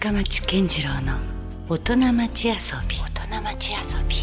[0.00, 1.18] 深町健次郎の
[1.68, 2.54] 大人町遊
[2.88, 2.96] び。
[2.96, 4.16] 大人町遊び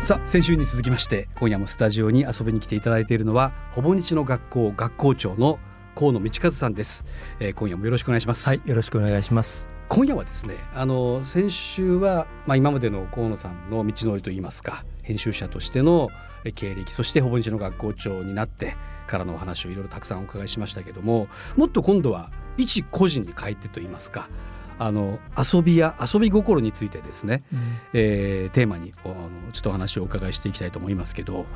[0.00, 5.58] さあ先週に続きまして今夜もスタジオに遊びに来ていただいているのはほぼ日の学校学校長の
[5.96, 7.04] 河野道和さんです、
[7.40, 8.48] えー、今夜もよろしくお願いします。
[8.48, 9.68] はいよろしくお願いします。
[9.88, 16.10] 今夜はですねあの先週はまあ今までの河野さんの道のりといいますか編集者としての
[16.54, 18.76] 経歴そしてほぼ日の学校長になって
[19.08, 24.28] からのお話をいろいろたくさんお伺いしましたけどももっと今度は一個人に変えてといいますか
[24.76, 27.58] あの遊びや遊び心についてですね、うん、
[27.92, 29.14] えー、テーマにあの
[29.52, 31.46] ちょっとお話をお伺いしていきたいと思いますけど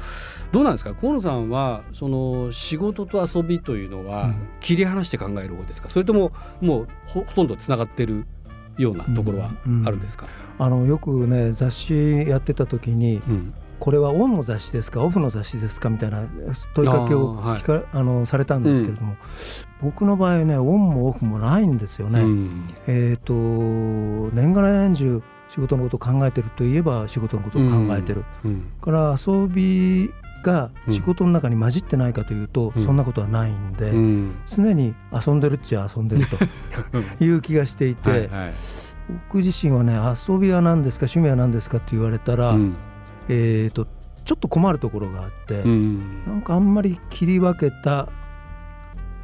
[0.53, 0.95] どうなんですか？
[0.95, 8.25] 河野さんはその仕事と遊びというのは切り離して考える方ですか、それとももうほとんどつながってる
[8.77, 9.51] ようなところは
[9.85, 10.27] あるんですか、
[10.61, 13.21] うんうん、あのよくね雑誌やってた時に、
[13.81, 15.03] これはオンの雑誌ですか？
[15.03, 15.89] オフの雑誌ですか？
[15.91, 16.27] みたいな
[16.75, 19.15] 問いかけを聞か、はい、あのされたんですけれども、う
[19.87, 22.21] ん、僕の場合ねオンもオフもないんですよね。
[22.21, 33.91] うん、えっ、ー、と年がら年中仕事のことを考えてるといえば仕事のことを考えてる、うん、から遊びが仕事の中に混じってないかというと、そんなことはないんで、
[34.47, 36.37] 常に遊んでるっちゃ遊んでると
[37.25, 38.53] いう気がしていてはい、
[39.27, 41.07] 僕自身はね遊びは何ですか？
[41.07, 41.79] 趣味は何ですか？
[41.79, 42.57] って言われたら、
[43.29, 43.87] えーと、
[44.25, 48.09] ちょっと困るところがあって、うん、なんかあんまり切り分けた、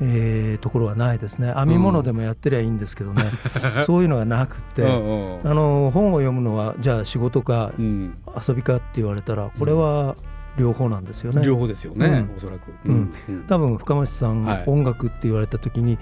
[0.01, 1.53] えー、ところはないですね。
[1.55, 10.17] 編み物でもやってりゃいいんですけどね、うん、 そういうのがなくてあの本を読むのはじゃあ仕事か遊びかって言われたらこれは
[10.57, 11.43] 両方なんですよね。
[11.45, 13.11] 両方ですよね、おそらく、うん。
[13.49, 15.99] 多分深町さん、音楽って言われた時に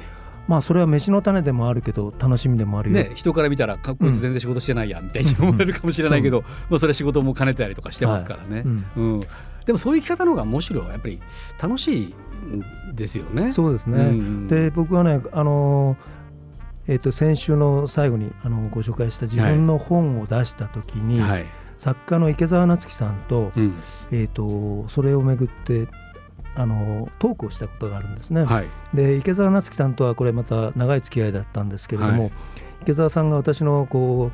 [0.49, 9.21] まあそれは飯の種でもあるけど楽しみでもあるよ、ね、人から見たらかっこいい全然仕事してないやんって 思われるかもしれないけど、うん、まあ、それ仕事も兼ねたりとかしてますからね、はい、うん、うん、
[9.65, 11.21] でもそういう生き方の方がむしろやっぱり
[11.61, 12.15] 楽しい
[12.93, 13.53] ですよね。
[13.53, 15.97] そうですね、うん、で僕はねあの
[16.89, 23.53] えー、と先週の最後にあのご紹介した自分の本を出した時に、はい、作家の池澤夏樹さんと,、
[24.11, 25.87] えー、とそれをめぐって
[26.55, 28.45] あのトークをしたことがあるんですね。
[28.45, 32.33] はい、で池澤夏樹さんとはこれまた長い付き合いだったんですけれども、はい、
[32.83, 34.31] 池澤さんが私のこ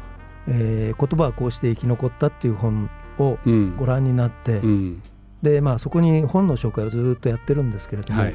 [0.47, 3.39] う、えー、言葉はこうして生き残ったっていう本を
[3.77, 5.03] ご覧になって、うん、
[5.43, 8.35] でまあそこに本の紹介をずっとやってるんですけれども、はい、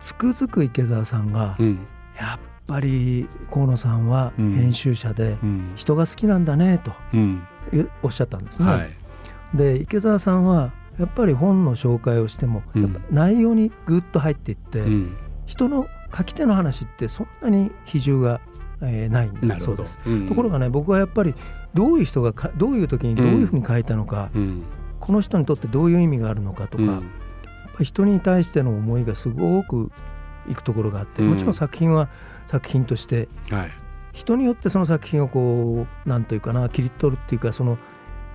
[0.00, 1.86] つくづく池澤さんが、うん、
[2.18, 5.36] やっぱり河野さんは編集者で
[5.76, 6.92] 人が好きなんだねと、
[8.02, 8.96] おっしゃったんですね。
[9.54, 15.16] で池澤さんはやっぱり本の紹介をしても、やっぱ内容にぐっと入っていって、うん、
[15.46, 18.40] 人の書き手の話ってそんなに比重が、
[18.82, 21.34] えー、ないんだそうです、うん、ところがね僕はやっぱり
[21.72, 24.62] どういう人がどういう時にどういうふうに書いたのか、うん、
[25.00, 27.02] この人にとってどういう意味があるのかとか、やっ
[27.76, 29.90] ぱ人に対しての思いがすごく
[30.48, 32.08] いくところがあってもちろん作品は
[32.46, 33.70] 作品として、はい、
[34.12, 37.78] 人によってその作品をこうなんというかな切り取るっていうかその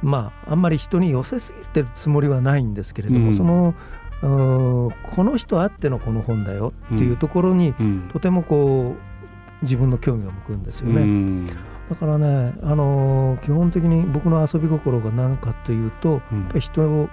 [0.02, 3.76] まああんまり人に寄せすぎてるつもりはないんですけれども、うん、その
[4.22, 4.94] こ
[5.24, 11.02] の人あってのこの本だよっていうところに、うん、とてもこう自分の興味が向くんですよね。
[11.02, 17.10] うん、だからね、あのー、基本的に僕の遊び心が何かというと、やっぱり人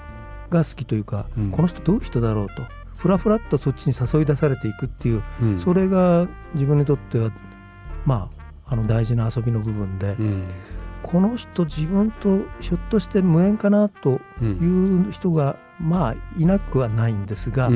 [0.51, 2.63] が好きというか、この人どういう人だろうと
[2.97, 5.23] ふらふらっとそっちに誘い出されていくっていう、
[5.59, 7.31] それが自分にとっては
[8.05, 8.31] ま
[8.67, 10.17] ああの大事な遊びの部分で。
[11.03, 17.71] この人自分とひょっとして無縁かなという人が、まあいなくはないんですが、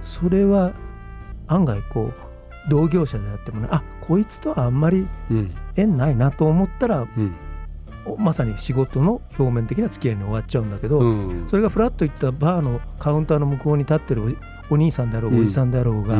[0.00, 0.72] それは
[1.46, 2.14] 案外こう
[2.68, 5.06] 同業者であってもねあこいつとはあんまり
[5.76, 7.06] 縁ないなと思ったら、
[8.18, 11.00] まさに仕事の表面的な付き合いに終わっちゃうんだけど、
[11.46, 14.36] それがふらっといったバーのカウンターの向こうに立ってる
[14.70, 16.16] お兄さんであろうおじさんであろうが、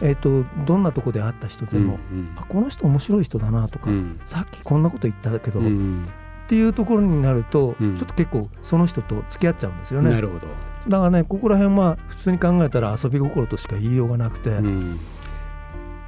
[0.00, 6.06] えーと、どんなとこで会った人でも、うんうん、あこの人面白い人だなとか、うん、さっきこんなこと言ったけど、うん、
[6.44, 10.10] っていうところになると、うん、ちょっと結構その人と付き合っちゃうんですよね。
[10.10, 10.46] なるほど。
[10.88, 14.98] だからねここら辺は普通に考えたら遊び心としか言いようがなくて、うん、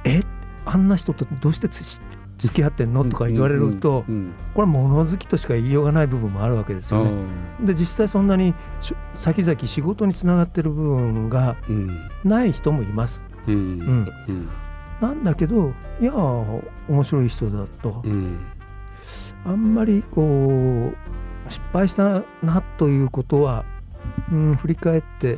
[0.05, 0.21] え
[0.65, 1.67] あんな人とどうして
[2.37, 4.03] 付き合ってんのとか言われると、
[4.55, 7.11] これは物好きとしか言いようがない部分もあるわけですよね。
[7.59, 8.55] で実際そんなに
[9.13, 11.57] 先々仕事につながってる部分が
[12.23, 13.21] ない人もいます。
[13.47, 13.55] うん、
[14.27, 14.49] うん、
[14.99, 18.39] なんだけどいや面白い人だと、うん、
[19.45, 23.65] あんまりこう失敗したなということは、
[24.31, 25.37] うん、振り返って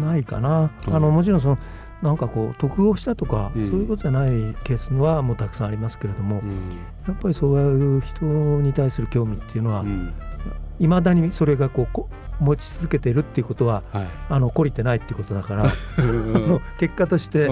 [0.00, 0.70] ないかな。
[0.86, 1.58] あのもちろんその
[2.02, 4.30] なんかこう得をしたとか、そういうことじゃない
[4.64, 6.42] ケースはもうたくさんありますけれども、
[7.06, 8.24] やっぱりそういう人
[8.60, 9.84] に対する興味っていうのは、
[10.78, 15.64] いまだにそれがこう持ち続けているっていうことは、はい、あの懲りてないっていうことだから
[15.98, 17.46] の結果として、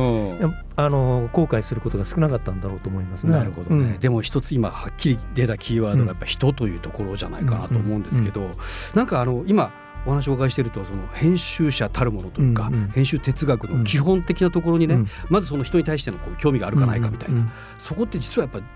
[0.77, 3.33] あの後悔することが少なかったんだろうと思いますね。
[3.33, 8.51] なるほどね、うん、でも一つ今はっきり出たキーワードがやっぱ人というところじゃないかなと思うんですけど、
[8.95, 9.73] なんかあの今
[10.07, 18.67] お話をお伺いしているとその編集者たるものというか、うんうん、編集哲学の基本的なところにね、うん、まずその人に対してのこう興味があるかないかみたいな、うんうん、そこって実はやっぱ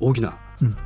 [0.00, 0.38] 大きな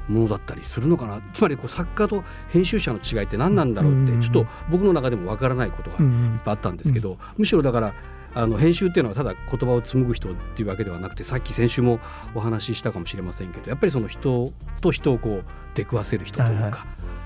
[0.09, 6.03] ものだったりするのかな、つまりこう作家と編集者の違いって何なんだろうってちょっと僕の中でもわからないことがいっ
[6.45, 7.95] ぱいあったんですけど、むしろだから
[8.35, 12.01] あの編集っていうのはただ言葉を紡ぐ人っていうわけではなくてさっき先週も
[12.35, 15.45] お話ししたかもしれませんけどやっぱりその人と人をこう
[15.75, 16.81] 出くわせる人というか、はいはい、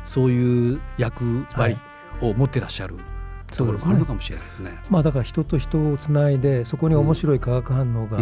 [0.04, 1.76] そういう役割
[2.20, 2.96] を持ってらっしゃる、
[3.56, 4.78] ところもあるのかもしれないですね。
[4.90, 8.18] まあだから人と人をつないでそこに面白い化学反応が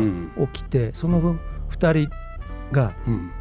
[0.52, 1.36] 起きて、うん、その
[1.70, 2.10] 2人
[2.72, 2.94] が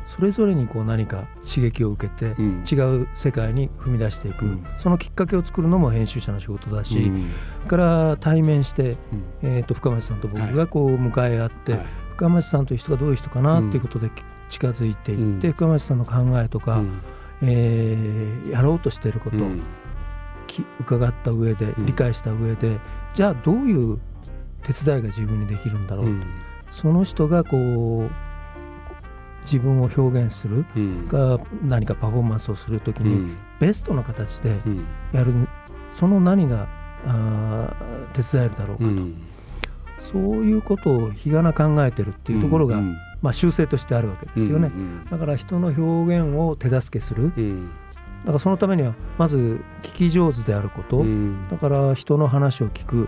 [0.05, 2.41] それぞれにこう何か刺激を受けて
[2.71, 7.11] 違う世界に踏み出していく、そのきっかけを作るのも編集者の仕事だし、
[7.57, 8.97] それから対面して、
[9.41, 11.79] えー、と深町さんと僕がこう向かい合って、
[12.15, 14.09] 深町さんという人がどういう人かなっていうことで
[14.49, 16.81] 近づいていって、深町さんの考えとか、
[17.41, 19.37] えー、やろうとしていること、
[20.79, 22.79] 伺った上で理解した上で、
[23.13, 23.99] じゃあどういう
[24.63, 26.05] 手伝いが自分にできるんだろう。
[26.05, 26.25] と、
[26.69, 28.11] その人がこう
[29.45, 30.65] 自分を表現する
[31.07, 34.57] が、何かパフォーマンスをする時にベストな形で
[35.13, 35.33] やる、
[35.91, 36.67] その何が
[37.05, 37.73] あ
[38.13, 39.03] 手伝えるだろうかと、
[39.99, 42.81] そういうことを日がな考えてるっていうところが、
[43.21, 44.71] まあ、修正としてあるわけですよね、
[45.09, 47.31] だから人の表現を手助けする、
[48.23, 51.05] だからそのためにはまず聞き上手であること、
[51.49, 53.07] だから人の話を聞く、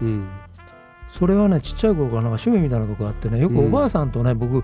[1.07, 4.63] それはねちっちゃい頃からなんか趣味みたいなとこあってねよくおばあさんとね、僕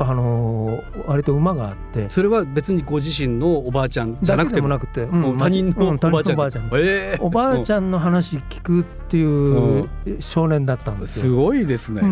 [0.00, 2.08] あのー、割と馬があって。
[2.08, 4.68] それは別にご自身のおばあちゃんじゃなくても？
[4.68, 9.88] なくて、うん、他人のおばあちゃん,、おえー、おばあちゃんの話聞くっていう
[10.20, 11.22] 少年だったんですよ。
[11.24, 12.06] すごいですね、う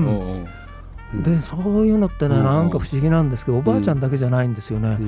[1.18, 4.98] ん、でそういうのってねなんか不思議なんですけどおばあちゃんだけじゃないんですよね。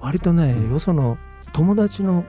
[0.00, 1.18] 割とねよその
[1.52, 2.24] 友達の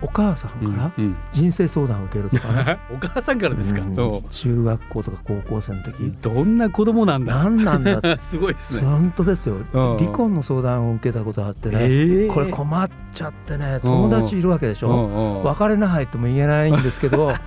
[0.00, 0.92] お母さんから
[1.32, 3.82] 人生相談を受けるとかね、 お母さんからですか、
[4.30, 6.12] 中学校とか高校生の時。
[6.22, 7.34] どんな子供なんだ？
[7.42, 8.16] 何なんだって。
[8.22, 8.86] すごいですね。
[8.86, 9.56] 本当ですよ。
[9.72, 13.80] 離婚の相談を受けたことがあってね、これ困っちゃってね。
[13.82, 17.32] 友達いるわけでしょ、別れなはいとも言えないんですけど。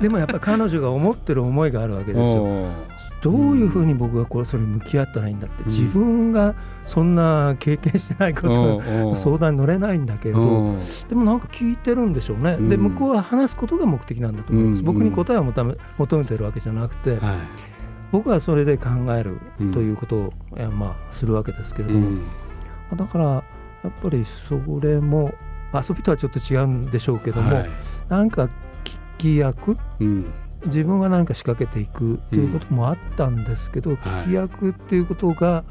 [0.00, 2.66] でもやっぱり彼女が思ってる思いがあるわけですよ
[3.22, 10.76] どういうふうに僕がこれそれに向き合ったらいいんだって、自分がそんな経験してないこと相談に乗れないんだけど、
[11.08, 17.20] でもなんか聞いてるんでしょうね、で向こうは話すことが目的なんだと思います、僕に答えを求め求めてるわけじゃなくて、
[18.10, 19.38] 僕はそれで考える
[19.72, 20.32] ということを、
[20.72, 22.18] まあ、するわけですけれども、
[22.96, 23.42] だからや
[23.88, 25.32] っぱりそれも
[25.72, 27.64] 遊びとはちょっと違うんでしょうけども、
[28.08, 28.48] なんか
[28.84, 29.78] 聞き役、
[30.66, 35.64] 自分が何か仕掛けていくっていうこともあったんですけど、うん、聞き役っていうことが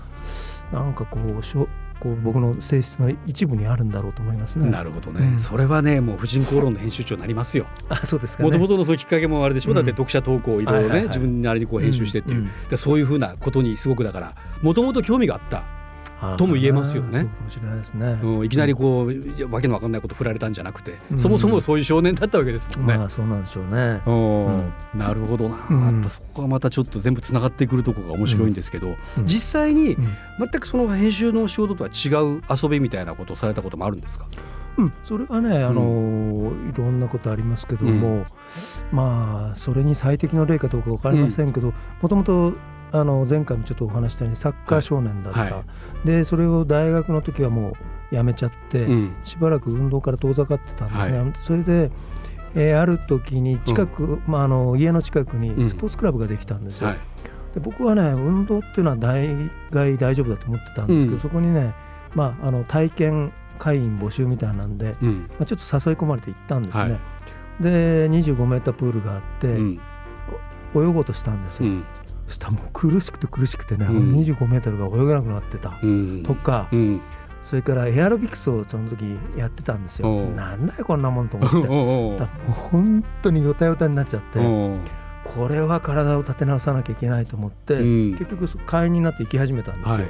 [0.72, 1.68] なんかこうしょ
[2.00, 4.70] こう僕の性質の一部にあるんだろうと思いますね。
[4.72, 5.34] なるほどね。
[5.34, 7.68] うん、それはね、もう婦人公論の編集長になりますよ。
[7.90, 8.50] あ、そうですか、ね。
[8.50, 9.70] もともとのそういうきっかけもあれでしょ？
[9.70, 9.74] う。
[9.74, 14.34] うん、だって読者投稿をいろいろね、自分なりにこう編集してっていう、うん、そういうふうなことにすごくだから、
[14.64, 15.64] もともと興味があった。
[16.38, 17.20] とも言えますよね。
[17.20, 18.20] そうかもしれないですね。
[18.22, 22.98] うん、いきなりこう、わけのわかんないこと振られたんじゃなくて、そもそもそういう少年だったわけですもんね。
[22.98, 24.02] まあそうなんでしょうね。
[24.06, 25.56] うん、なるほどな。
[25.56, 29.98] やっぱそこがまたちょっと全部つながってくるところが面白いんですけど、実際に
[30.40, 34.28] 全くその編集の仕事とは違う遊びみたいなことをされたこともあるんですか？
[34.78, 38.26] うん、それはね、あのいろんなことありますけども、
[38.92, 42.54] まあそれに最適の例かどうか分かりませんけどもともと
[42.94, 45.52] あの前回もちょっとお話したようにサッカー少年だった、はい。
[45.52, 45.64] は
[46.04, 51.92] い、でそれを大学の時はもうやめちゃって、うん、しばらく運動から遠ざかってたんですね、はい、それで、
[52.56, 56.96] えー、ある時に近く、うん、まあ、あの家の近くにスポーツクラブができたんですよ、うん、
[57.54, 59.30] で僕はね運動っていうのは大
[59.72, 61.74] 概大丈夫だと思ってたんですけど、そこにね、
[62.14, 67.00] まあ、あの体験会員募集みたいなんで、まあ、ちょっと誘い込まれて行ったんですね、
[67.60, 69.48] で25メータープールがあって、
[70.74, 71.70] 泳ごうとしたんですよ、
[72.32, 77.02] したらもう苦しくて苦しくてね、うん、25メートルが泳げなくなってた、うん、とか、うん、
[77.42, 80.26] それからエアロビクスをその時やってたんですよ。
[80.32, 81.62] なんだよこんなもんと思って。
[81.62, 82.18] だもう
[82.52, 84.40] 本当によたよたになっちゃって。
[85.24, 89.96] これは体を立て直さなきゃいけないと思って、結局会員になって行き始めたんですよ。
[89.96, 90.06] はい、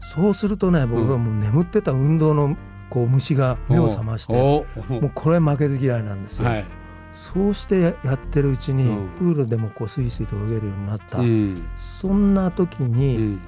[0.00, 2.56] そうするとね僕はもう眠ってた運動の
[2.90, 6.48] こう虫が目を覚ましてもうこれ負けず嫌いなんですよ。
[6.48, 6.64] はい
[7.18, 8.84] そうしてやってるうちに、
[9.16, 13.40] プールでもこうスイスイと泳げるようになった、うん、そんな時に、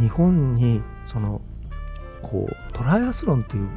[0.00, 1.40] 日本にその
[2.22, 3.68] こうトライアスロンっていう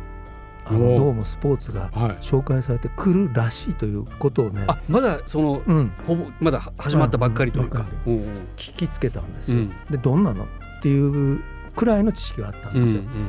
[0.65, 8.15] あのどうもスポーツが紹介されてくるらしいということをね、あまだその、うん、ほぼまだ始まったばっかりというか、うん、
[8.55, 9.59] 聞きつけたんですよ。
[9.59, 10.47] うん、でどんなのっ
[10.81, 11.43] ていう
[11.75, 13.01] くらいの知識があったんですよ。
[13.01, 13.27] うんうん、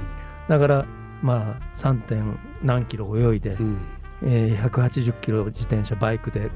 [0.49, 0.87] だから
[1.21, 2.01] まあ 3.
[2.01, 3.79] 点何キロ泳いで、うん、
[4.25, 6.51] えー、180キロ自転車バイクで、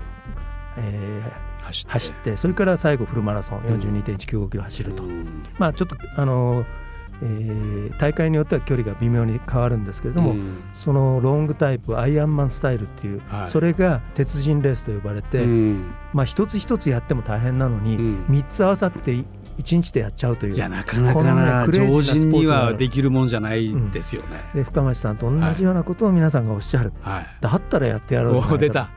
[0.77, 2.37] えー、走って。
[2.37, 6.86] それから最後フルマラソン42.195キロ走ると、うん、まあちょっとあのー
[7.23, 19.13] えー、大会によっては距離が微妙に変わるんですけれども、うん、そのロングタイプアイアンマンスタイルっていう、はい、それが鉄人レースと呼ばれて、うん、まあ一つ一つやっても大変なのに、うん、3つ合わさって
[19.59, 28.91] 一日でやっちゃうといういやなかなかな、常人にはできるもんじゃないですよね、で深町さんと同じようなことを皆さんがおっしゃる、はい、だったらやってやろうじゃ出た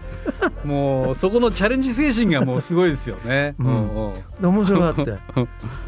[0.66, 5.18] もうそこのチャレンジ精神がもうすごいですよね、うん、で面白がって。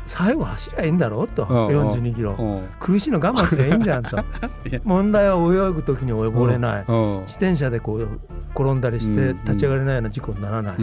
[0.04, 1.46] 最後走りゃいいんだろうと。
[1.46, 2.64] 42キロ。
[2.80, 4.18] 苦しいの我慢すりゃいいんじゃんと。
[4.84, 6.86] 問題は泳ぐ時に溺れない。
[7.22, 8.08] 自転車でこう
[8.56, 10.76] 転んだりして立ち上がれないような事故にならない、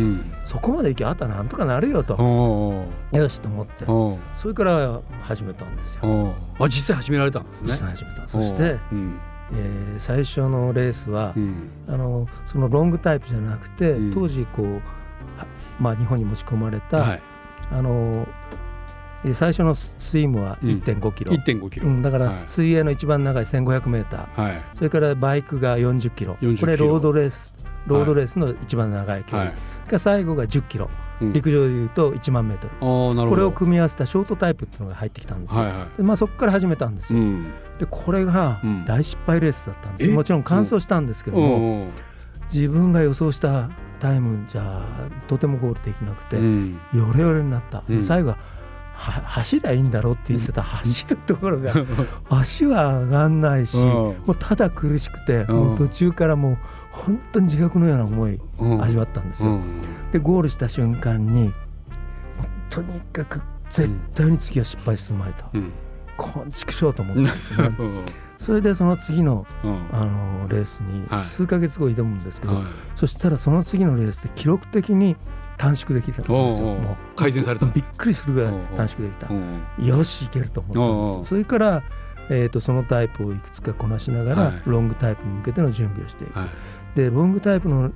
[0.44, 2.87] そこまで行きゃあとはなんとかなるよと。
[3.12, 3.85] よしと思って。
[4.35, 6.35] それから始めたんですよ。
[6.58, 7.70] あ実際始められたんですね。
[7.70, 8.26] 実際始めた。
[8.26, 9.18] そして、うん
[9.52, 14.83] えー、最初のレースは、うん、あのそのロングタイプじゃなくて、うん、当時こう、
[15.81, 17.23] まあ、日本に持ち込まれた、はい、
[17.71, 18.26] あの
[19.33, 26.35] 最初のスイムは1.5キロ、うん、1.5キロ、うん、だから水泳の一番長い1500メーター、はい、それからバイクが40キロ。
[26.35, 27.52] これロードレース
[27.87, 29.57] ロードレースの一番長い距離、は
[29.97, 33.28] い、最後が10キロ、陸上でいうと1万メートル。
[33.28, 41.87] これを組み合わせたショートタイプっていうのが入ってきたんですよ、はいはい、まあ、そこから始めたんですよ、うん、でこれが大失敗レースだったんです、もちろん完走したんですけども
[42.52, 43.70] 自分が予想した
[44.00, 44.84] タイムじゃ
[45.26, 46.37] とてもゴールできなくて、
[46.96, 48.38] ヨレヨレになった、最後は
[48.94, 51.72] 走りゃいいんだろうって言ってた 走るところが
[52.28, 56.58] 足は上がんないし、もうただ苦しくて、もう途中からもう
[56.90, 58.40] 本当に自覚のような思い
[58.80, 59.61] 味わったんですよ。
[60.12, 61.52] でゴールした瞬間に
[62.71, 65.73] とにかく絶対に次は失敗するまいと、うん、
[66.16, 67.71] こんちくしようと思ったんですね。
[68.38, 69.47] それでその次の,、
[69.92, 72.64] あのレースに数か月後挑むんですけど、はい、
[72.95, 75.16] そしたらその次のレースで記録的に
[75.57, 76.66] 短縮できたんですよ。
[76.68, 79.28] もう改善されたびっくりするぐらい短縮できた。
[79.85, 81.83] よしいけると思ったんですそれから
[82.30, 86.49] えーと、そのタイプをいくつかこなしながら、はい、ロングタイプに向けての準備をしていく、はい、
[86.99, 87.93] でロングタイプの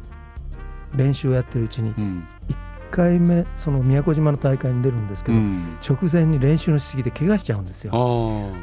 [0.94, 7.92] 練習をやってるうちに、うん、1回目その宮古島の大会に出るんですけど、うん、直前に練習のしすぎて怪我しちゃうんですよ。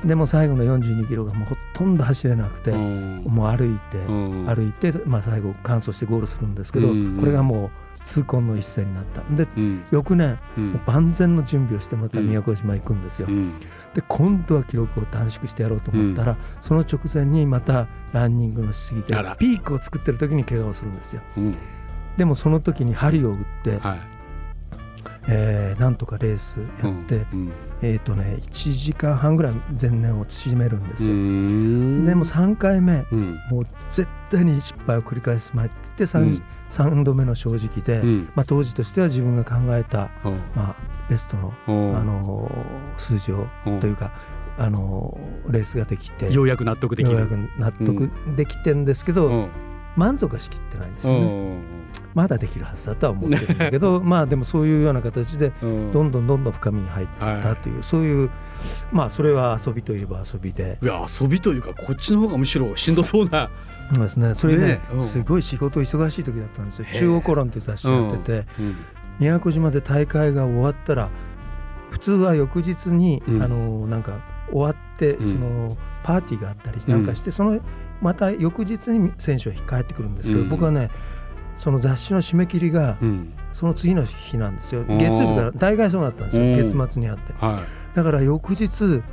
[0.05, 7.69] でも最後の42キロがもうほとんど走れなくて、もう歩いて、歩いて、まあ、最後完走してゴールするんですけど、これがもう
[8.03, 9.23] 痛恨の一戦になった。
[9.35, 9.45] で、
[9.91, 10.39] 翌年、
[10.85, 13.27] 万全の準備をしてまた宮古島行くんですよ、
[13.93, 21.21] で今度は記録を短縮してやろうと思ったら、その直前にまたランニングのしすぎてピークを作ってる時に怪我をするんですよ、
[22.17, 23.99] でもその時に針を打って、はい、
[25.31, 31.13] えー、なんとかレースやって、うんうん、えっ、ー、とね1時間半ぐらい前年を縮めるんですよ。
[31.13, 40.09] でも3回目、うん、もう絶対に失敗を繰り返す前って言って 3,、うん、3度目の正直で、うん、まあ、当時としては自分が考えた、
[40.55, 40.75] まあ、
[41.09, 43.47] ベストの、あのー、数字を
[43.79, 44.11] というか、
[44.57, 47.17] あのー、レースができてようやく納得できる。
[47.17, 49.49] ようやく納得できてるんですけど、
[49.95, 51.78] 満足はしきってないんですよね。
[52.13, 58.29] まだできるはずだとは思ってるんだけど まあでもそういうような形でどんどんどんどん深みに入っていったという、はい、そういう
[58.91, 60.79] まあそれは遊びといえば遊びで。
[60.81, 63.49] いや遊びというかこっちの方がむしろしんどそうな。
[63.93, 64.35] そうですね。
[64.35, 68.75] それね、ねうん、すごい仕事忙しい時だったんですよ「中央コロン」って雑誌やってて、うんうん、
[69.19, 71.09] 宮古島で大会が終わったら
[71.91, 74.19] 普通は翌日に、あのなんか
[74.51, 77.59] 終わってそのパーティーがあったりなんかして、その
[78.01, 80.89] また翌日に選手は帰ってくるんですけど、僕はね
[81.59, 82.97] その雑誌の締め切りが、
[83.51, 87.33] その次の日なんですよ、月曜日から大概そうだったんですよ、月末にあって。
[87.37, 87.59] は
[87.93, 89.03] い、だから翌日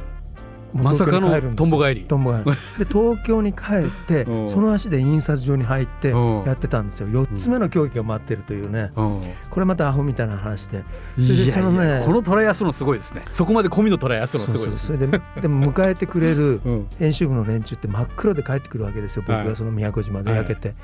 [0.75, 2.06] まさかのとんぼ帰り。
[2.06, 2.44] とんぼ帰り。
[2.44, 7.08] で東京に帰って その足で印刷所に入ってやってたんですよ。
[7.08, 8.92] 4つ目の競技が待ってるというね。
[8.94, 10.85] これまたアホみたいな話で。
[11.16, 13.23] それでそのねこのトライアスロンすごいですね。
[13.30, 15.06] そこまで込みのトライアスロンすごいですそれで
[15.40, 16.61] でも迎えてくれる
[16.99, 19.25] 編集部の連中って真っ黒で帰ってくるわけですよ。
[19.26, 20.75] 僕がその宮古島で焼けて。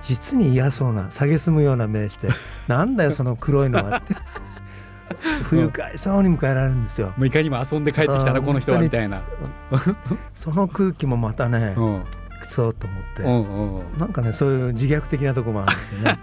[0.00, 2.28] 実に嫌そうな蔑むような目して。
[2.66, 4.14] なんだよその黒いのはって
[5.44, 7.12] 不愉快そうに迎えられるんですよ。
[7.22, 9.22] いかにも遊んで帰ってきたなこの人はみたいな。
[10.34, 11.74] その空気もまたね、
[12.42, 16.18] そと思って、うんうん、なんかねそういう自虐的なところもあるんですよね。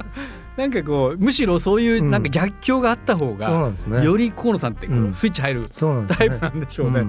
[0.56, 5.66] なんかこうむしろそういうなんか逆境があった方が、うん、そうなんですね、より河野さんってスイッチ入る、
[6.06, 7.06] タイプなんでしょうね。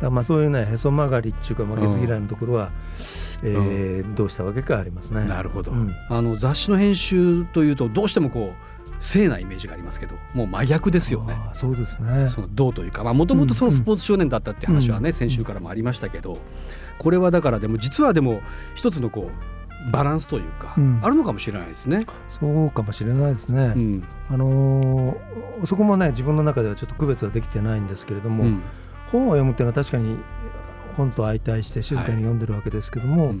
[0.00, 2.70] だまあそういうねへそ曲がりっていうか負けず嫌いのところは、
[3.42, 5.24] えー、どうしたわけかありますね。
[5.24, 5.72] なるほど、
[6.08, 11.36] あの雑誌の編集というとどうしてもこう性なイメージがありますけどもう真逆ですよね。
[11.52, 12.28] そうですね。
[12.28, 16.38] そのどうというかもともとそのスポーツ少年だったって話はね、先週からもありましたけど
[16.98, 18.40] これはだからでも実はでも
[18.74, 22.00] 一つのこうバランスというか、うん、あるのかもしれないですね。
[22.28, 23.72] そうかもしれないですね。
[23.76, 28.62] うん、あのー、そこもね自分の中ではちょっと区別はできてないんですけれども、うん、
[29.06, 30.16] 本を読むっていうのは確かに
[30.96, 33.40] 本と相対して静かに読んでるわけですけども、はい、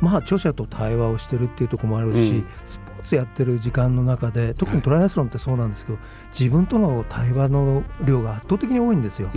[0.00, 6.06] まあ著者と対話をしてるっていうところもあるし、スポーツやってる時間の中で特にトライアスロンってそうなんですけど、はい、
[6.38, 9.30] 自分との対話の量が圧倒的に多いんですよ。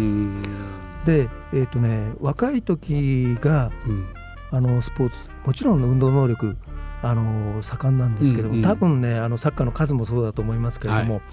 [1.05, 4.07] で、えーとね、若い時が、うん、
[4.51, 6.55] あのスポーツもちろん運動能力
[7.01, 11.23] あの盛んなんですけども、うんうん、多分ねあのサッカーの数もそうだと思いますけれども、はい、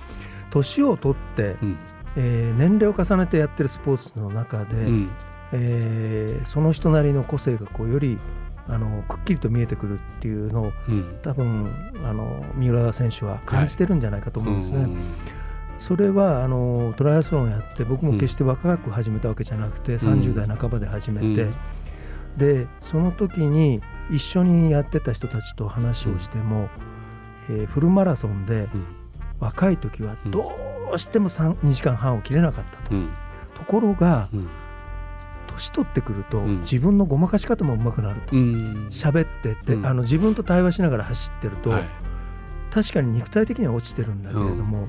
[0.50, 1.78] 年を取って、うん、
[2.16, 5.10] えー、年齢を重ねてやってるスポーツの中で、うん、
[5.52, 8.18] えー、その人なりの個性がこうより
[8.70, 11.70] あのくっきりと見えてくるっていうのを、うん、多分
[12.04, 14.82] あの三浦選手は感じてるんじゃないかと思うんですね。
[14.82, 14.90] はい
[15.80, 21.54] それはあのトライアスロンやって僕も決して若く始めたわけじゃなくて、うん、30代半ばで始めて、うん、
[22.36, 26.68] でその時に一緒にやってた人たちと話をしても、
[27.48, 28.68] うん、えー、フルマラソンで
[29.38, 30.52] 若い時はど
[30.92, 32.94] うしても2時間半を切れなかったと。
[33.54, 34.28] ところが、
[35.60, 38.34] 年取ってくると、自分のごまかし方もうまくなると。
[38.34, 41.84] 喋、ってて、あの自分と対話しながら走ってると、はい、
[42.70, 44.88] 確かに肉体的には落ちてるんだけれども、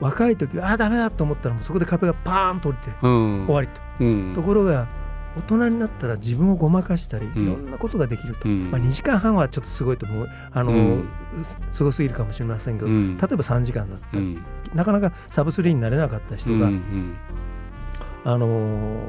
[0.00, 4.88] 若い時はあだめだと思ったらそこで壁がパーンと降りて、終わりと、ところが
[5.36, 10.28] 大人になったら自分をごまかしたり、いろんなことができると、まあ、2時間半はちょっとすごいと思う。
[10.52, 11.02] あの、
[11.70, 14.38] すごすぎるかもしれませんけど、例えば3時間だったり、
[14.74, 16.70] なかなかサブスリーになれなかった人が、
[18.26, 19.02] あの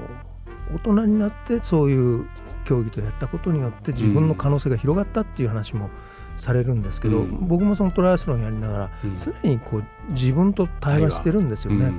[0.73, 2.27] 大人になってそういう
[2.65, 5.89] 競技とやったことによって自分の可能性が広がったっていう話も
[6.37, 11.93] されるんですけど、うん、僕もそのトライアスロンやりながら常にこう自分と対話してるんですよね。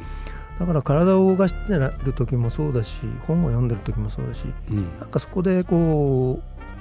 [0.58, 6.40] だから体を動かしてる時もそうだし本を読んでる時もそうだし、うん、なんかそこでこ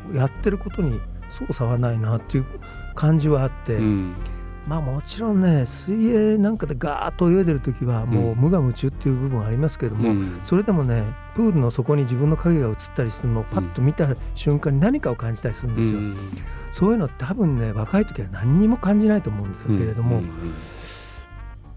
[0.09, 2.45] うやってることに操作はないなっていう
[2.93, 4.13] 感じはあって、うん、
[4.67, 11.03] まあもちろんね水泳なんかでガーッと泳いでる時はもう無我夢中っていう部分はありますけども、うん、それでもね
[11.35, 15.99] プールの底に自分の影が映ったりするのをパッと見た瞬間に何かを感じたりするんですよ。
[15.99, 16.17] うん、
[16.71, 20.23] そういうの多分ね若い時は何にも感じないと思うんですよ、けれども。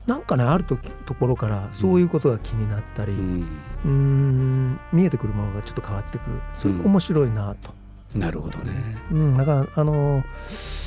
[0.07, 3.47] なんかねある時ところからそういうことが気になったり、うん、
[3.85, 6.41] うん見えてくるものがちょっと変わってくる。
[6.55, 7.75] それ面白いなと。
[8.15, 8.73] なるほどね。
[9.13, 10.78] うん、だからあのー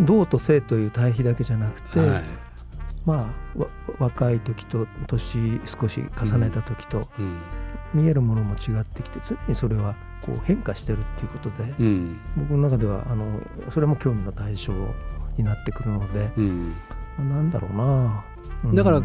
[0.00, 2.24] 道と性という対比だけじゃなくて、はい、
[3.04, 3.66] まあ
[3.98, 7.08] 若い時と年少し重ねた時と、
[7.94, 14.72] 見えるものも違ってきて常にそれはこう変化してるっていうことで、うん、僕の中ではあのそれも興味の対象
[15.38, 16.74] になってくるので、うん、
[17.18, 18.24] なんだろうな
[18.74, 19.02] だから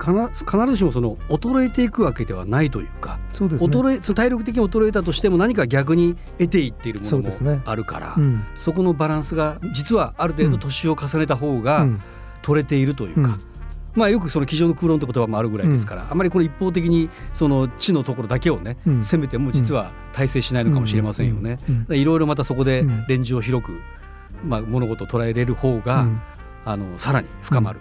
[0.00, 11.86] 必ずしもその衰えていくわけではないというかそうです、ね、衰えその体力的に衰えたとしても何か逆に得ていっているものもあるからそ、ねうん、そこのバランスが実はある程度年を重ねた方が
[12.42, 13.20] 取れているというか。
[13.20, 13.40] うん。
[13.92, 21.58] まあ、よくその机上の空論って言葉もあるぐらいですから、うん、あまりこの一方的にその地のところだけをね、うん、攻めても実は大成しないのかもしれませんよね。
[21.90, 23.80] いろいろまたそこでレンジを広く、
[24.44, 26.06] まあ、物事を捉えれる方が、
[26.64, 27.80] あのさらに深まる、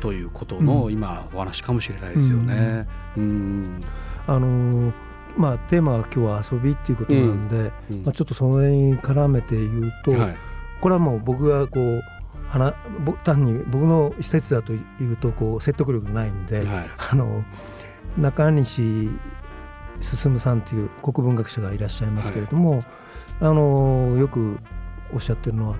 [0.00, 2.86] ということの、今お話かもしれないですよね。
[3.16, 3.80] うん。
[4.26, 4.92] あの
[5.36, 10.36] まあ、テーマは今日は遊びっていうことなんで、うん、まあ、ちょっとそれに絡めて言うと、はい、
[10.80, 12.02] これはもう僕がこう
[13.22, 14.78] 単に僕の施設だとい
[15.12, 16.66] うとこう説得力がないんで、はい、
[17.12, 17.44] あの
[18.18, 19.08] 中西
[20.00, 22.84] 進さんという国文学者がいらっしゃいますけれども、はい、
[23.40, 24.58] あのよく
[25.12, 25.76] おっしゃってるのは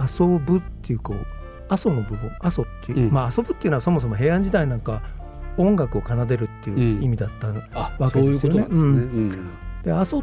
[0.00, 1.26] 遊ぶっていうこう
[1.68, 5.02] 阿蘇の部分阿蘇っていう、うん、まあ遊ぶっていうのはそもそも平安時代なんか
[5.56, 7.48] 音楽を奏でるっていう意味だった
[7.98, 8.66] わけですよね。
[9.82, 10.22] で阿蘇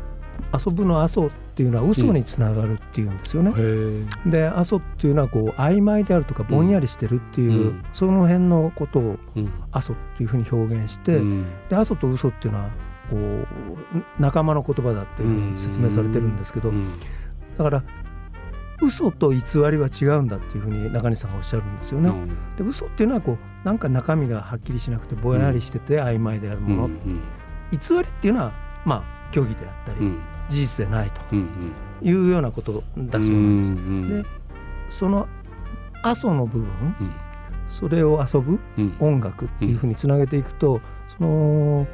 [0.53, 3.51] 遊ぶの阿蘇っていうのは嘘につながるっていうんですよね。
[3.51, 9.17] うん、で阿蘇っていうのはこう曖昧であるとかぼんやりしてるっていう、うん、その辺のことを
[9.71, 12.69] 阿蘇っていうふうに表現して、うん、で阿蘇と嘘っていうのは
[13.09, 13.47] こう
[14.19, 16.73] 仲間の言葉だっていうふうに説明されてるんですけど、
[17.57, 17.83] だから
[18.81, 19.39] 嘘と偽
[19.71, 22.09] りは違うんだっていうふうに中西さんがおっしゃるんですよね。
[22.09, 27.21] うん、で嘘っていうのはこうなんか中身がはっきりしなくてぼやりしてて曖昧であるもの、うんうん、
[27.71, 28.53] 偽りっていうのは
[28.85, 29.99] まあ虚偽であったり、
[30.49, 34.23] 事実でないというようなことだそうなんです。
[34.23, 34.29] で
[34.89, 35.27] その
[36.03, 36.67] 阿蘇の部分、
[37.65, 38.59] それを遊ぶ
[38.99, 41.87] 音楽っていうふうにつなげていくと、その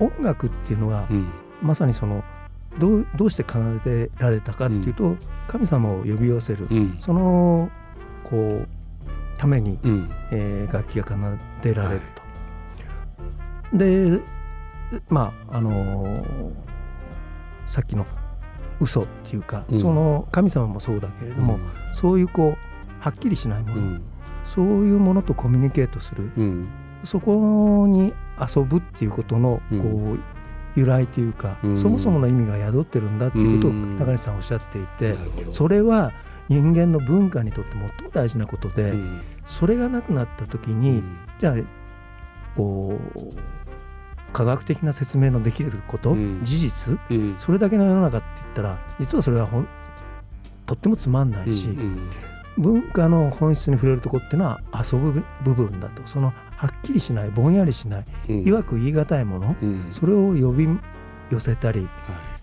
[0.00, 1.06] 音楽っていうのは、
[1.62, 2.24] まさにその
[2.78, 5.16] どうどうして奏でられたかっていうと、
[5.50, 7.68] 神様を呼び寄せる、その
[8.22, 8.68] こう
[9.36, 9.80] ために、
[10.30, 11.16] えー、楽器が奏
[11.60, 12.00] でられる
[13.72, 13.76] と。
[13.76, 14.20] で
[15.08, 16.52] まああのー、
[17.66, 18.06] さっきの
[18.78, 21.58] 嘘っていうか、その神様もそうだけれども、
[21.90, 22.56] そういうこう
[23.00, 24.00] はっきりしないもの、
[24.44, 26.30] そういうものとコミュニケートする、
[27.02, 29.76] そこに遊ぶっていうことのこ
[30.14, 30.20] う、
[30.76, 35.16] 由来というか、そもそもの意味が宿ってるんだっていうことを中西さんおっしゃっていて、
[35.50, 36.12] それは
[36.48, 38.94] 人間の文化にとって最も大事なことで、
[39.44, 41.02] それがなくなった時に、
[41.38, 41.54] じゃあ
[42.56, 43.30] こう
[44.32, 46.98] 科学的な説明のできること、事実、
[47.38, 49.68] それだけの世の中って言ったら実はそれはほん
[50.66, 51.68] とってもつまんないし、
[52.56, 56.02] 文化の本質に触れるとこっていうのは遊ぶ部分だと。
[56.06, 60.68] そのはっきりしないぼんやりしない、うん、いわく言い難いもの、うん、それを呼び
[61.30, 61.90] 寄せたり、はい、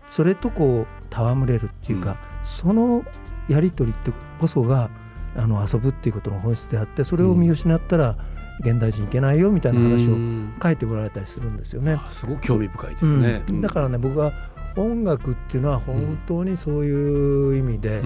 [0.08, 3.06] それとこう戯れるっていうか、うん、その
[3.48, 4.90] やり取りってこそが
[5.36, 8.18] あの遊ぶっていうことの本質であってそれを見失ったら、
[8.62, 10.16] 現代人いけないよみたいな話を
[10.64, 12.02] 書いておられたりするんですよね。
[12.10, 14.34] すごく興味深いですね、だからね僕は
[14.76, 18.02] 音楽っていうのは本当にそういう意味で、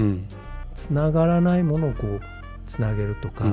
[0.76, 2.20] つながらないものをこう
[2.68, 3.46] つなげるとか、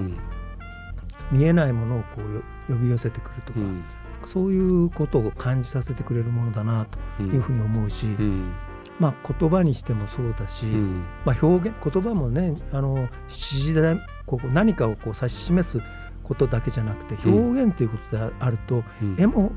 [1.31, 3.85] 見えないものをこう呼び寄せてくるとか、うん、
[4.25, 6.87] そういうことを感じさせてくれるものだな
[7.17, 8.53] というふうに思うし、うん、
[8.99, 15.81] まあ、言葉にしてもそうだし、うん、まあ、表現言葉もねあの指示でこう何かをこう指し示す
[16.25, 18.85] ことだけじゃなくて表現ということであると、
[19.17, 19.53] 絵も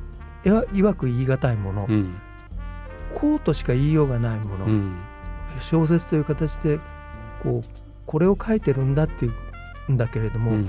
[0.74, 1.90] いわく言い難いもの、
[3.14, 4.94] こうとしか言いようがないもの、
[5.60, 6.80] 小説という形で
[7.44, 7.70] こう
[8.06, 9.32] これを書いてるんだってい
[9.90, 10.66] うんだけれども、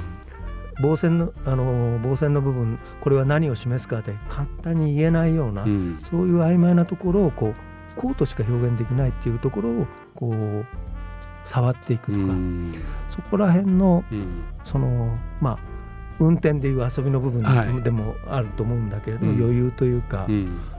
[0.83, 7.55] 防線のあの防線の部分これは何を示すかで簡単に言えないような、うん、そういう曖昧なところをこう
[7.95, 10.67] こうとしか表現できないっていうところをこう
[11.45, 12.75] 触っていくとか、うん、
[13.09, 15.59] そこら辺の、うん、そのまあ
[16.19, 20.29] 運転でいう遊びの部分でもあると思うんだけれども、はい、余裕というか、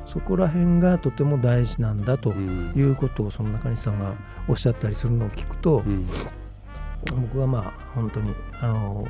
[0.05, 3.99] そこら辺がとても大事なんだということをその中西さん。
[3.99, 4.13] が
[4.47, 5.83] おっしゃったりするのを聞くと、
[7.15, 9.05] 僕はまあ本当にあの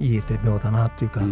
[0.00, 1.26] 言えて妙だなっていうか、うん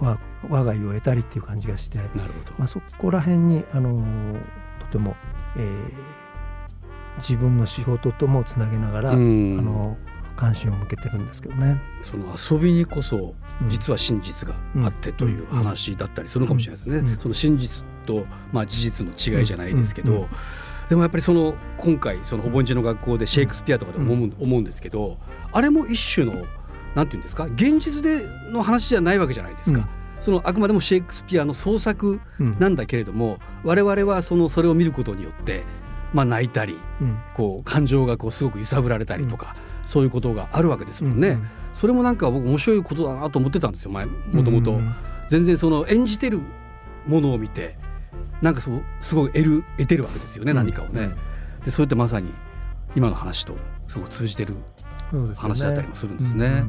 [0.00, 0.18] うん、
[0.50, 4.38] 我が家を得たりっていう感じがしてなるほど、まあ、そこら辺にあの
[4.78, 5.16] とても、
[5.56, 5.92] えー、
[7.16, 9.96] 自分の仕事ともつなげながら、うん、あの
[10.36, 11.80] 関心を向けてるんですけどね。
[12.02, 13.34] その遊びにこそ
[13.68, 17.16] 実は真実があってという話だったりするのかもしれないですね。
[17.20, 20.28] その真実と、まあ、事実の違いじゃないですけど、
[20.88, 25.18] でもやっぱりその今回そのほぼんちの学校でシェイクスピアとかで思う,、思うんですけど
[25.52, 26.44] あれも一種の
[26.94, 27.44] なんていうんですか？
[27.44, 29.80] 現実での話じゃないわけじゃないですか。
[29.80, 29.86] うん、
[30.20, 32.20] そのあくまでもシェイクスピアの創作
[32.58, 35.64] なんだけれども、うん、我々はそのそれを見ることによって、
[36.12, 41.28] まあ、泣いたり、うん、こう感情がこうすごく揺さぶられたりとか、うん、そういうことがあるわけですもんね。
[41.28, 44.78] うんうん、それもなんか僕面白いことだなと思ってたんですよ前もともと。
[45.26, 46.40] 全然その演じてる
[47.06, 47.76] ものを見て
[48.42, 51.10] なんかそうすごい得る得てるわけですよね、何かをね。
[51.64, 52.30] でそうやってまさに
[52.94, 53.56] 今の話と
[53.88, 54.54] すごく通じてる
[55.34, 56.64] 話だったりもするんですね。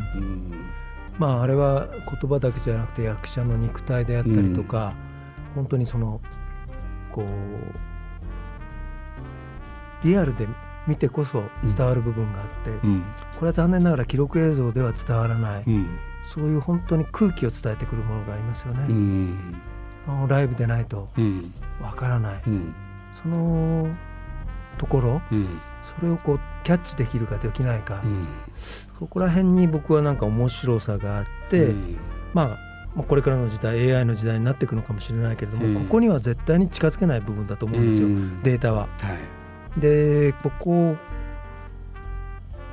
[1.18, 4.94] まああれは言葉だけじゃなくて役者の肉体であったりとか、
[5.50, 6.20] うん、本当にその
[7.12, 7.26] こう
[10.06, 10.48] リアルで
[10.88, 13.02] 見てこそ伝わる部分があって、うん、
[13.36, 18.86] これは残念ながら記録映像では伝わらない、うん、そういう本当に空気を伝えてくるものがありますよね。
[18.88, 21.10] うん、ライブでないと
[21.82, 22.44] わからない、
[23.12, 23.88] その
[24.78, 25.22] ところ、
[25.86, 31.98] それをこうキャッチできるかできないか、うん、そこら辺に僕はなんか面白さがあって、うん、
[32.34, 32.58] ま
[32.98, 38.08] あこれからの時代 AI の時代になっていくのかもしれないけれども、うん、ここには絶対に近づけない部分だと思うんですよ、
[38.44, 38.82] データは。
[38.82, 38.88] は
[39.78, 40.96] い、でここ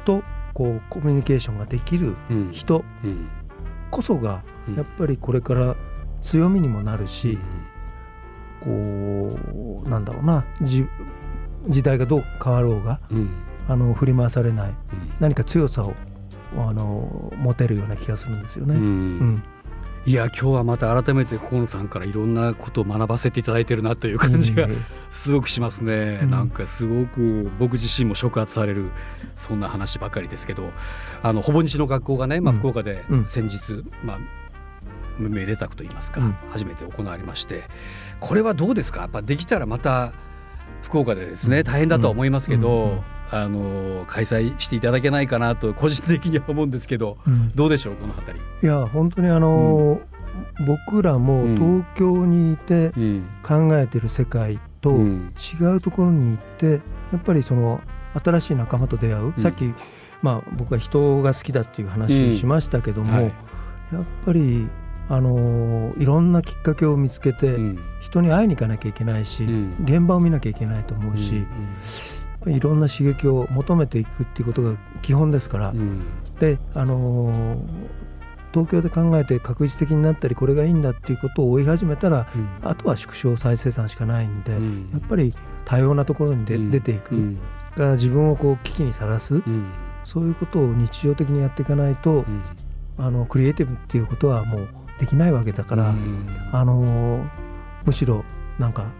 [0.05, 0.23] と
[0.55, 2.17] こうコミュニケーションができる
[2.51, 2.85] 人
[3.91, 4.43] こそが
[4.77, 5.77] やっぱりこれから
[6.21, 7.39] 強みにもなるし、
[8.61, 9.37] こ
[9.85, 10.45] うなんだろうな
[11.69, 13.31] 時代がどう変わろうが、うん、
[13.69, 14.77] あの振り回されない、うん、
[15.21, 15.95] 何か強さを
[16.57, 18.75] あの持てるような気がするんですよね。
[18.75, 19.43] うん。
[20.05, 24.67] いや今日はまた改めて河野さんからいろんなことを学ばせていただいてるなという感じが
[25.11, 28.91] すごくしますね、うん、なんかすごく僕自身も触発される
[29.37, 30.73] そんな話ばかりですけど
[31.23, 34.19] あのほぼ日の学校がね、まあ、福岡で先日、まあ、
[35.21, 37.63] めでたくと言いますか、うん、初めて行われまして
[38.19, 39.03] これはどうですか？
[39.03, 40.13] やっぱできたらまた
[40.83, 47.19] 福岡でですね大変だとは思いますけど、あの開催していただけないかなと個人的には思うんですけど、
[47.55, 48.45] どうでしょうこの辺り？
[48.63, 50.01] いや本当にあの
[50.67, 52.93] 僕らも東京にいて
[53.43, 56.81] 考えてる世界と違うところに行って
[57.13, 57.81] やっぱりその
[58.23, 59.73] 新しい仲間と出会う、さっき、
[60.21, 63.23] まあ、僕は人が好きだっていう話しましたけども、
[63.93, 64.69] やっぱり
[65.13, 67.59] あのいろんなきっかけを見つけて、
[68.01, 69.45] 人に会いに行かなきゃいけないし、
[69.85, 71.47] 現場を見なきゃいけないと思うし、
[72.47, 75.75] いろんな刺激を求めていくっていうことが基本ですから、
[76.41, 77.61] であの
[78.55, 87.37] 東京で考えて確実的になったりこれがいいんだっていうことを追い始めたら、うん、あとは縮小再生産しかないんで、うん、やっぱり多様なところにで、うん、出ていく、
[87.77, 89.43] から自分をこう危機にさらす、
[90.05, 92.25] そういうことを日常的にやっていかないと、
[92.99, 94.69] あのクリエイティブっていうことはもう
[95.03, 95.97] できないわけだから、
[96.53, 97.27] あの
[97.85, 98.25] むしろ
[98.57, 98.93] なんか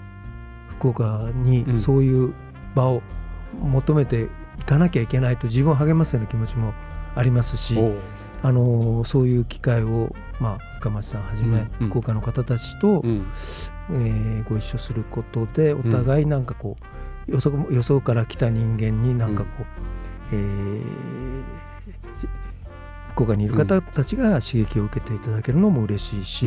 [0.71, 2.35] 福岡にそういう
[2.75, 3.03] 場を
[3.61, 6.75] 求めていかなきゃいけないと自分を励ますような気持ちも
[7.15, 7.79] ありますし。
[8.45, 13.25] あのそういう機会を、まあ、深町さんはじめ、うん、福岡の方たちと、うん、
[13.93, 16.77] えー、ご一緒することでお互いなんかこ
[17.29, 19.65] う、よそよそから来た人間になんかこ
[20.33, 21.72] う、うん、えー、
[23.23, 26.47] 福岡にいる方たちが刺激を受けていただけるのも嬉しいし、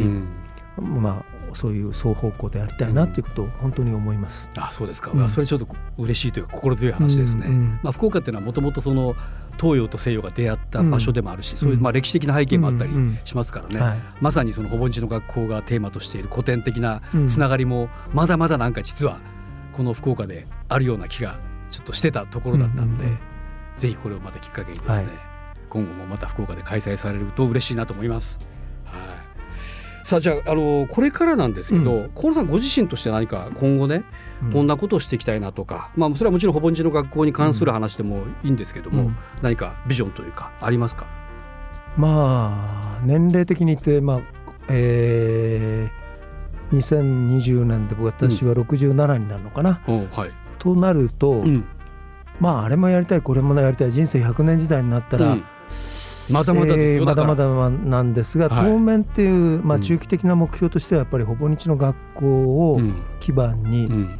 [0.77, 4.49] まあそういう双方向でありたいなということを本当に思います。
[4.57, 7.47] あそうですか、うん、それちょっと嬉しいというか心強い話ですね。
[7.47, 9.15] うんうん、まあ、福岡っていうのはもともとその
[9.57, 12.91] 東洋と西洋が出会った場所でもあるし、うん、そういうまあ歴史的な背景もあったり
[13.23, 19.19] しますからね、はい、まさにそのほぼ日の学校がテーマとしている古典的なつながりもまだまだなんか実は
[19.71, 21.37] この福岡であるような気が
[21.69, 23.05] ちょっとしてたところだったんで、
[23.77, 25.05] ぜひこれをまたきっかけにですね、はい、
[25.69, 28.39] 今後もまた福岡で開催されると嬉しいなと思います。
[30.03, 34.03] さあじゃああのこれからなんですけど、うん、河野さんご自身として何か今後ね、
[34.43, 41.07] うん、こんなことをしていきたいなとか、まあ、それはもちろんほぼ日の学校に関する話でもいいんですけども、うん、何かビジョンというかありますか？
[41.97, 44.21] まあ年齢的に言って、まあ
[44.69, 49.81] えー、2020年で私は67になるのかな。
[49.87, 51.43] はい、となると、
[52.39, 55.35] まああれもやりたいこれもやりたい人生100年時代になったら、
[56.31, 62.25] まだまだですよ、えー、まだまだなんですが、はい、当面っていう、まあ、中期的な目標としてはやっぱりほぼ日の学校
[62.71, 62.79] を
[63.19, 64.19] 基盤に、やっ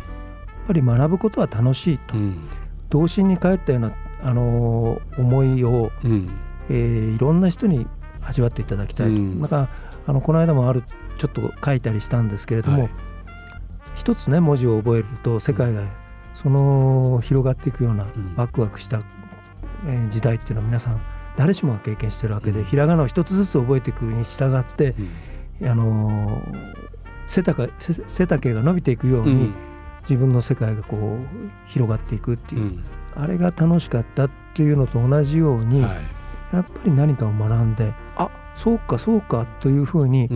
[0.67, 2.47] ぱり学ぶことは楽しいと、うん、
[2.89, 6.29] 童心に帰ったような、あのー、思いを、うん、
[6.69, 7.87] えー、いろんな人に
[8.21, 9.69] 味わっていただきたいと、うん、なんか
[10.07, 10.83] あのこの間もある
[11.17, 12.91] ちょっと書いたりしたんですけれども、はい、
[13.95, 15.83] 一つね文字を覚えると世界が
[16.33, 19.01] その広がっていくようなワクワクした、
[19.85, 24.95] えー、時代っていうのは皆さん誰しもが経験してるわけで、ひらがなを一つずつ覚えていくに従って、
[25.63, 26.41] あの
[27.27, 29.51] 背丈背丈が伸びていくように、
[30.03, 32.83] 自分の世界がこう広がっていくっていう、
[33.15, 35.89] あれが楽しかったっていうのと同じように、や
[36.59, 40.29] っぱり何かを学んであそうかそうかというふうに、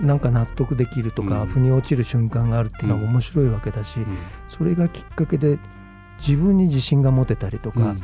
[0.00, 4.00] なんか納得できるとか、腑に落ちる瞬間があるっていうのは面白いわけだし、
[4.48, 5.58] それがきっかけで
[6.26, 7.96] 自分に自信が持てたりとか、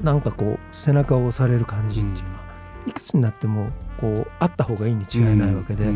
[0.00, 2.46] なんかこう背中を押される感じっていうのは、
[2.86, 5.86] いくつになってもこうあった方がいいに違いないわけで、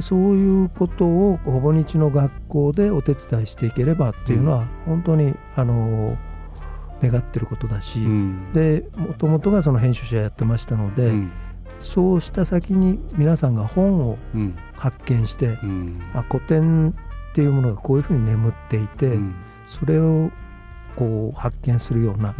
[0.00, 6.16] そういうことをほぼ日の学校でお手伝いしていければっていうのは本当にあの
[7.02, 8.00] 願ってることだし、
[8.54, 11.12] でもともとがその編集者やってましたので、
[11.80, 14.18] そうした先に皆さんが本を
[14.76, 15.58] 発見して、
[16.14, 16.94] あ古典っ
[17.34, 19.18] ていうものがこういうふうに眠っていて、
[19.66, 20.30] それを
[20.96, 22.34] こう発見するような、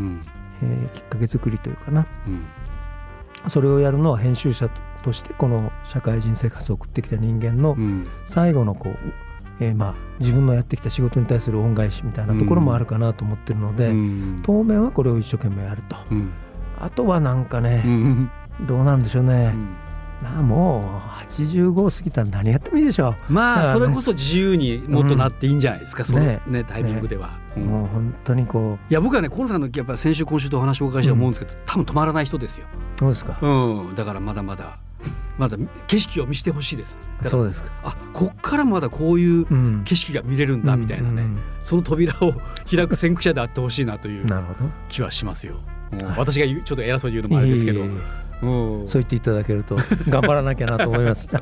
[0.63, 4.69] えー、きっかけ作りというかな、うん、それをやるのは編集者
[5.03, 7.77] としてこの社会人生活を送ってきた人間の
[8.25, 8.97] 最後のこう、
[9.61, 16.33] えー、まあ自分のやってきた仕事に対する恩返しみたいなところもあるかなと思ってるので、うん、当面はこれを一生懸命やると、うん、
[16.79, 17.85] あとはなんかね、
[18.67, 19.55] どうなんでしょうね、
[20.23, 23.33] なもう85過ぎたら何やってもいいでしょう。
[23.33, 26.65] まあそれこそ自由にもっとなっていいんじゃないですか、うん、そのねね。
[26.65, 28.91] タイミングでは、ね、もう本当にこう。
[28.91, 32.67] いや僕はね河野さんのやっぱ先週今週とお話をお伺いして思うんですけど、うん、多分止まらない人ですよ。
[32.99, 33.39] そうですか。
[33.41, 33.95] うん。
[33.95, 34.79] だからまだまだ
[35.39, 36.99] まだ景色を見せてほしいです。
[37.23, 37.71] そうですか。
[37.85, 39.47] あこっからまだこういう
[39.85, 41.23] 景色が見れるんだみたいなね、
[41.63, 42.33] その扉を
[42.69, 44.27] 開く先駆者であってほしいなという
[44.89, 45.55] 気はしますよ、
[46.17, 47.83] 私がちょっと偉そうに言うのもあれですけど、
[48.41, 49.77] そう言っていただけると
[50.09, 51.29] 頑張らなきゃなと思います。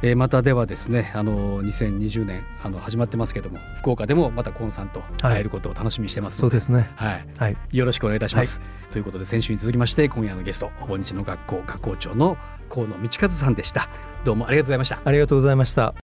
[0.00, 6.88] えー、またではですねあの2020年あの始まってますけども福岡でもまた河野さんと会えることを楽しみにしてますそうですね。
[6.94, 12.36] はい、はい、よろしくお願いいたします、はい、ということで先週に続きまして今夜のゲストほぼ日の学校学校長の
[12.70, 13.88] 河野道和さんでした。
[14.24, 15.00] どうもありがとうございました。
[15.04, 16.07] ありがとうございました